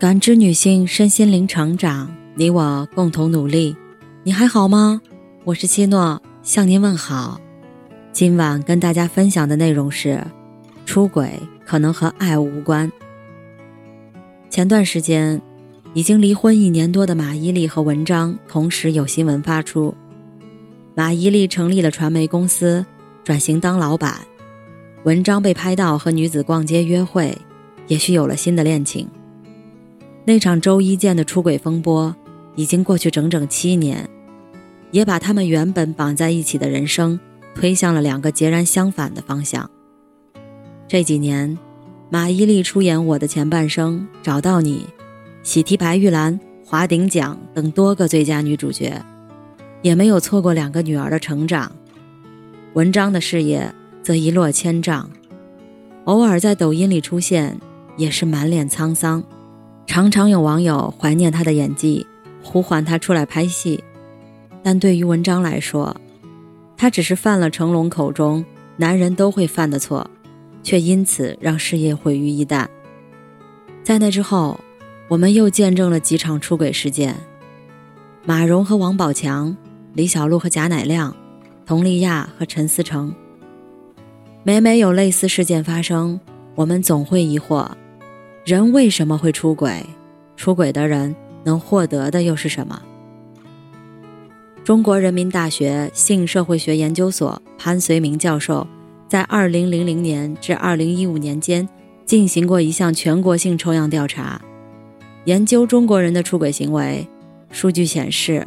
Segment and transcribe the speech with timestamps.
[0.00, 3.76] 感知女性身心灵成长，你我共同努力。
[4.22, 4.98] 你还好吗？
[5.44, 7.38] 我是七诺，向您问好。
[8.10, 10.24] 今晚跟大家分享的内容是：
[10.86, 12.90] 出轨可能和爱无关。
[14.48, 15.38] 前段时间，
[15.92, 19.94] 已经离婚一年多的马伊琍和文章同时有新闻发出。
[20.94, 22.86] 马伊琍成立了传媒公司，
[23.22, 24.14] 转型当老板；
[25.04, 27.36] 文章被拍到和女子逛街约会，
[27.88, 29.06] 也许有了新的恋情。
[30.24, 32.14] 那场周一见的出轨风波，
[32.54, 34.08] 已经过去整整七年，
[34.90, 37.18] 也把他们原本绑在一起的人生
[37.54, 39.68] 推向了两个截然相反的方向。
[40.86, 41.58] 这几年，
[42.10, 44.86] 马伊琍出演《我的前半生》《找到你》，
[45.42, 49.02] 喜提白玉兰、华鼎奖等多个最佳女主角，
[49.82, 51.72] 也没有错过两个女儿的成长。
[52.74, 55.10] 文章的事业则一落千丈，
[56.04, 57.58] 偶尔在抖音里出现，
[57.96, 59.24] 也是满脸沧桑。
[59.86, 62.06] 常常有网友怀念他的演技，
[62.42, 63.82] 呼唤他出来拍戏，
[64.62, 65.96] 但对于文章来说，
[66.76, 68.44] 他只是犯了成龙口中
[68.76, 70.08] 男人都会犯的错，
[70.62, 72.66] 却因此让事业毁于一旦。
[73.82, 74.58] 在那之后，
[75.08, 77.16] 我们又见证了几场出轨事件：
[78.24, 79.56] 马蓉和王宝强，
[79.94, 81.14] 李小璐和贾乃亮，
[81.66, 83.12] 佟丽娅和陈思诚。
[84.42, 86.20] 每每有类似事件发生，
[86.54, 87.66] 我们总会疑惑。
[88.50, 89.80] 人为什么会出轨？
[90.36, 92.82] 出轨的人能获得的又是什么？
[94.64, 98.66] 中国人民大学性社会学研究所潘绥铭教授
[99.06, 101.68] 在2000年至2015年间
[102.04, 104.42] 进行过一项全国性抽样调查，
[105.26, 107.06] 研究中国人的出轨行为。
[107.52, 108.44] 数据显示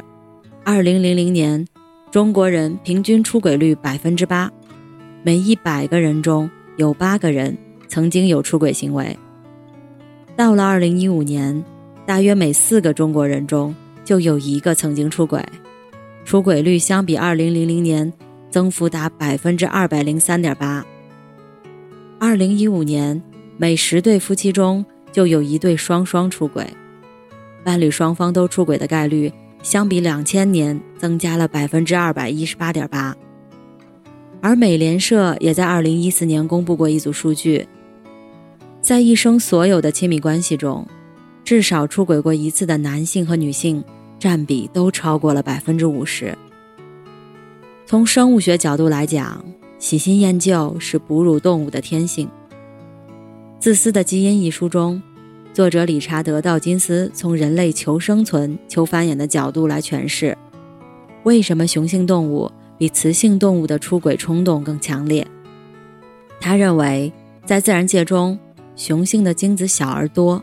[0.66, 1.66] ，2000年
[2.10, 4.52] 中国人平均出轨率百分之八，
[5.22, 7.56] 每一百个人中有八个人
[7.88, 9.16] 曾经有出轨行为。
[10.36, 11.64] 到了二零一五年，
[12.04, 13.72] 大约每四个中国人中
[14.04, 15.40] 就有一个曾经出轨，
[16.24, 18.12] 出轨率相比二零零零年
[18.50, 20.84] 增幅达百分之二百零三点八。
[22.18, 23.22] 二零一五年，
[23.56, 26.66] 每十对夫妻中就有一对双双出轨，
[27.62, 29.32] 伴侣双方都出轨的概率
[29.62, 33.16] 相比两千年增加了百分之二百一十八点八。
[34.40, 37.64] 而美联社也在二零一四年公布过一组数据。
[38.84, 40.86] 在一生所有的亲密关系中，
[41.42, 43.82] 至少出轨过一次的男性和女性
[44.18, 46.36] 占比都超过了百分之五十。
[47.86, 49.42] 从生物学角度来讲，
[49.78, 52.26] 喜新厌旧是哺乳动物的天性。
[53.58, 55.02] 《自私的基因》一书中，
[55.54, 60.36] 作者理查德·道金斯从人类求生存、求繁衍的角度来诠释，
[61.22, 65.26] 为什么雄性动物比雌性动物的出轨冲动更强烈。
[66.38, 67.10] 他认为，
[67.46, 68.38] 在自然界中，
[68.76, 70.42] 雄性的精子小而多，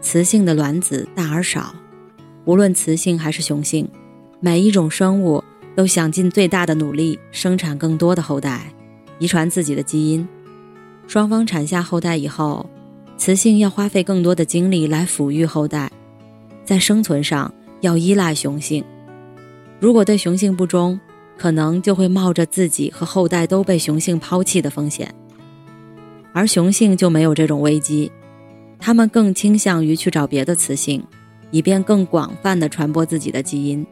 [0.00, 1.74] 雌性的卵子大而少。
[2.44, 3.88] 无论雌性还是雄性，
[4.40, 5.42] 每一种生物
[5.74, 8.72] 都想尽最大的努力生产更多的后代，
[9.18, 10.26] 遗传自己的基因。
[11.06, 12.68] 双方产下后代以后，
[13.18, 15.90] 雌性要花费更多的精力来抚育后代，
[16.64, 18.84] 在生存上要依赖雄性。
[19.78, 20.98] 如果对雄性不忠，
[21.36, 25.14] 可能就会冒着自己和后代都被雄性抛弃的风险。
[26.36, 28.12] 而雄性就没有这种危机，
[28.78, 31.02] 他们更倾向于去找别的雌性，
[31.50, 33.86] 以便更广泛的传播自己的基因。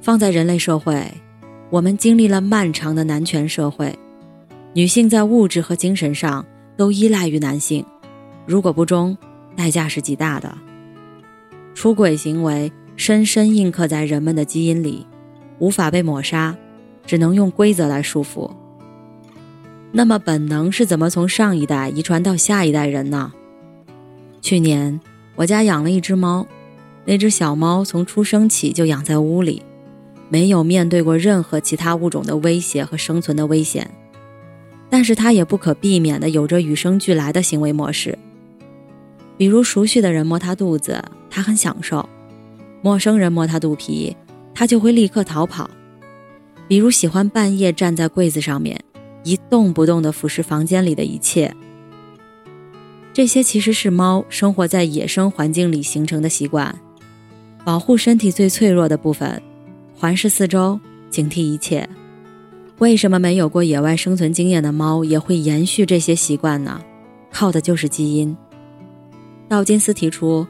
[0.00, 1.04] 放在人类社会，
[1.68, 3.92] 我们经历了漫长的男权社会，
[4.72, 7.84] 女性在物质和精神上都依赖于男性，
[8.46, 9.18] 如果不忠，
[9.56, 10.56] 代价是极大的。
[11.74, 15.04] 出轨行为深深印刻在人们的基因里，
[15.58, 16.56] 无法被抹杀，
[17.04, 18.48] 只能用规则来束缚。
[19.94, 23.30] 那么本能是怎么从上一代遗传到下一代人呢？
[24.40, 24.98] 去年
[25.36, 26.46] 我家养了一只猫，
[27.04, 29.62] 那只小猫从出生起就养在屋里，
[30.30, 33.90] 没有面对过任何其他物种的威胁和生存的危险，
[34.88, 38.18] 但是它也不可避免的有着与生俱来的行为模式。
[39.36, 42.08] 比如熟悉的人摸它肚子，它很享受；
[42.80, 44.16] 陌生人摸它肚皮，
[44.54, 45.68] 它就会立刻逃跑。
[46.66, 48.82] 比如喜欢半夜站在柜子上面。
[49.24, 51.54] 一动不动地俯视房间里的一切，
[53.12, 56.74] 这些其实是猫生活在野生环境里形成的习惯，
[57.64, 59.40] 保护身体最脆弱的部分，
[59.94, 60.80] 环视四周，
[61.10, 61.88] 警惕一切。
[62.78, 66.82] 为什么没有过野外生存经验的猫也会延续这些习惯呢？
[67.30, 68.36] 靠的就是基因。
[69.48, 70.46] 道金斯提出，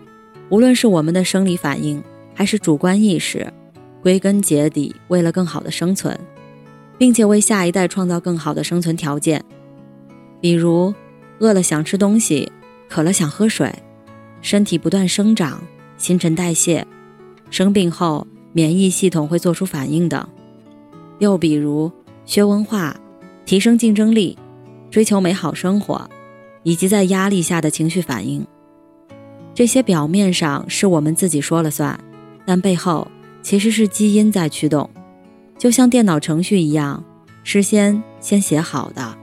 [0.49, 2.03] 无论是我们的生理反应，
[2.35, 3.53] 还是主观意识，
[4.01, 6.19] 归根结底，为了更好的生存。
[6.99, 9.45] 并且为下一代创造更好的生存条件，
[10.41, 10.95] 比如
[11.39, 12.51] 饿了想吃东西，
[12.89, 13.75] 渴了想喝水，
[14.41, 15.63] 身体不断生长、
[15.97, 16.87] 新陈代谢，
[17.51, 20.27] 生病后免疫系统会做出反应等。
[21.19, 21.91] 又比如
[22.25, 22.97] 学文化、
[23.45, 24.37] 提升竞争力、
[24.91, 26.09] 追求美好生活，
[26.63, 28.47] 以及在压力下的情绪反应。
[29.55, 31.99] 这些表面上是我们自己说了算，
[32.47, 33.07] 但背后
[33.43, 34.89] 其实是基因在驱动，
[35.63, 37.05] 就像电脑程序一样，
[37.45, 39.17] 事先先写好的。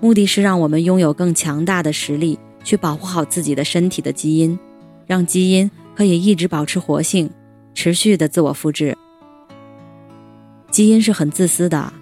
[0.00, 4.58] 目的是让我们拥有更强大的实力，去保护好自己的身体的基因，
[5.06, 7.28] 让基因可以一直保持活性，
[7.74, 8.96] 持续的自我复制。
[10.70, 11.92] 基因是很自私的，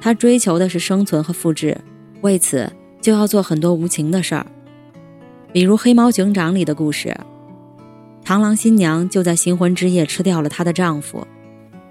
[0.00, 1.78] 它追求的是生存和复制，
[2.22, 4.46] 为此就要做很多无情的事儿。
[5.52, 7.14] 比如《黑猫警长》里的故事，
[8.24, 11.26] 螳螂新娘就在新婚之夜吃掉了她的丈夫。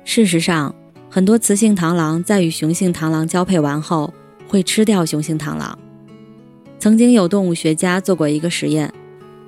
[0.05, 0.73] 事实上，
[1.09, 4.13] 很多雌性螳螂在与雄性螳螂交配完后。
[4.45, 5.75] 会吃掉雄性螳螂。
[6.77, 8.93] 曾经有动物学家做过一个实验，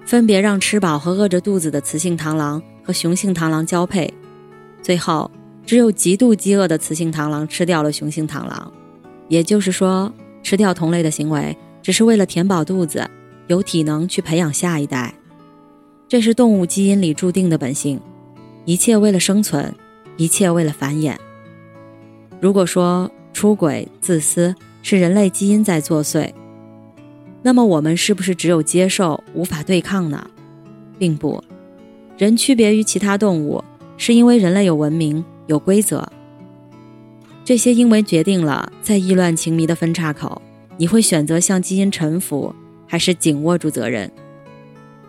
[0.03, 4.11] 分别让吃饱和饿着肚子的雌性螳螂和雄性螳螂交配，
[4.81, 5.29] 最后
[5.63, 8.73] 只有极度饥饿的雌性螳螂吃掉了雄性螳螂。
[9.27, 10.11] 也就是说，
[10.41, 13.07] 吃掉同类的行为只是为了填饱肚子，
[13.45, 15.13] 有体能去培养下一代。
[16.07, 18.01] 这是动物基因里注定的本性，
[18.65, 19.71] 一切为了生存，
[20.17, 21.15] 一切为了繁衍。
[22.39, 26.31] 如果说出轨、自私，是人类基因在作祟，
[27.41, 30.29] 那么我们是不是只有接受无法对抗呢？
[30.97, 31.43] 并不，
[32.17, 33.63] 人区别于其他动物，
[33.97, 36.07] 是因为人类有文明、有规则。
[37.43, 40.41] 这些因为决定了在意乱情迷的分岔口，
[40.77, 42.53] 你会选择向基因臣服，
[42.87, 44.11] 还是紧握住责任？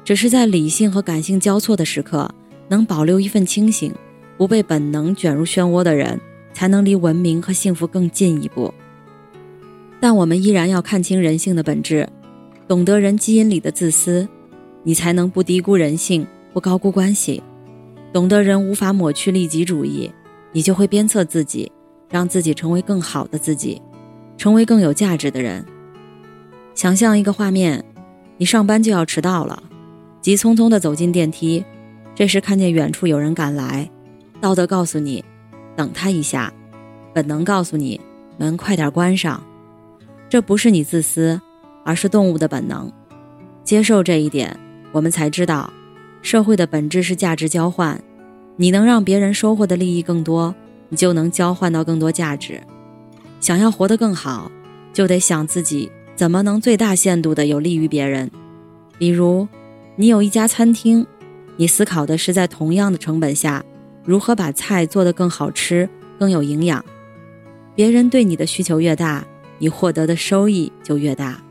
[0.05, 2.31] 只是在理性和感性交错的时刻，
[2.69, 3.93] 能保留一份清醒，
[4.37, 6.21] 不被本能卷入漩涡的人，
[6.53, 8.73] 才能离文明和幸福更近一步。
[10.01, 12.09] 但我们依然要看清人性的本质，
[12.69, 14.29] 懂得人基因里的自私，
[14.83, 17.43] 你才能不低估人性，不高估关系；
[18.13, 20.13] 懂得人无法抹去利己主义，
[20.53, 21.73] 你就会鞭策自己，
[22.11, 23.81] 让自己成为更好的自己，
[24.37, 25.65] 成为更有价值的人。
[26.75, 27.83] 想象一个画面，
[28.37, 29.63] 你上班就要迟到了，
[30.21, 31.65] 急匆匆地走进电梯，
[32.15, 33.91] 这时看见远处有人赶来，
[34.41, 35.25] 道德告诉你，
[35.75, 36.53] 等他一下；
[37.15, 38.01] 本能告诉你，
[38.39, 39.43] 门快点关上。
[40.29, 41.41] 这不是你自私，
[41.85, 42.91] 而是动物的本能。
[43.65, 44.59] 接受这一点，
[44.93, 45.73] 我们才知道，
[46.23, 48.01] 社会的本质是价值交换。
[48.57, 50.55] 你能让别人收获的利益更多，
[50.89, 52.61] 你就能交换到更多价值。
[53.41, 54.51] 想要活得更好，
[54.93, 58.31] 就得想自己怎么能最大限度的有利于别人。
[58.99, 59.47] 比如，
[59.95, 61.07] 你有一家餐厅，
[61.57, 63.65] 你思考的是在同样的成本下，
[64.07, 65.87] 如何把菜做得更好吃、
[66.19, 66.83] 更有营养。
[67.75, 69.27] 别人对你的需求越大。
[69.59, 71.43] 你获得的收益就越大。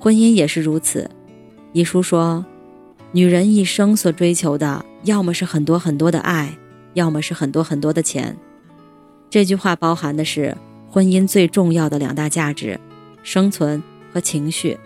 [0.00, 1.08] 婚姻也是如此。
[1.72, 2.44] 一书说，
[3.12, 6.58] 女人一生所追求的，要么是很多很多的爱，
[6.94, 8.36] 要么是很多很多的钱。
[9.30, 10.56] 这句话包含的是
[10.90, 12.80] 婚姻最重要的两大价值：
[13.22, 13.80] 生存
[14.12, 14.76] 和情绪。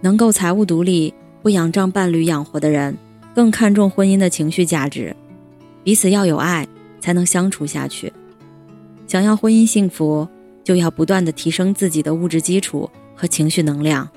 [0.00, 2.98] 能够财务独立、不仰仗伴侣养活的人，
[3.36, 5.14] 更看重婚姻的情绪价值。
[5.82, 6.66] 彼此要有爱，
[7.00, 8.12] 才能相处下去。
[9.06, 10.28] 想要婚姻幸福。
[10.62, 14.08] 就要不断的提升自己的物质基础和情绪能量。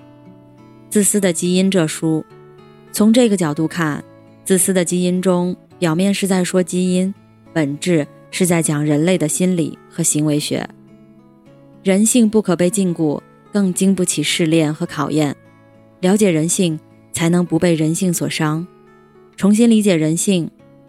[0.89, 2.23] 自私的基因这书，
[2.91, 4.03] 从这个角度看，
[4.43, 7.11] 自私的基因中，表面是在说基因，
[7.53, 10.69] 本质是在讲人类的心理和行为学。
[11.81, 13.19] 人性不可被禁锢，
[13.51, 15.35] 更经不起试炼和考验。
[16.01, 16.79] 了解人性，
[17.13, 18.67] 才能不被人性所伤。
[19.35, 20.51] 重新理解人性，